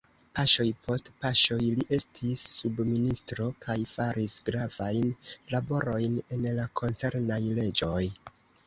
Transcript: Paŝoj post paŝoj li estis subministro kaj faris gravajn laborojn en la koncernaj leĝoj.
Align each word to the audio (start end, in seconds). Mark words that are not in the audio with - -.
Paŝoj 0.37 0.63
post 0.85 1.11
paŝoj 1.25 1.57
li 1.65 1.85
estis 1.97 2.45
subministro 2.55 3.47
kaj 3.67 3.77
faris 3.93 4.39
gravajn 4.49 5.07
laborojn 5.55 6.19
en 6.39 6.53
la 6.61 6.71
koncernaj 6.83 7.43
leĝoj. 7.63 8.05